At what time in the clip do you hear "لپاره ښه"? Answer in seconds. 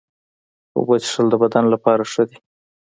1.73-2.23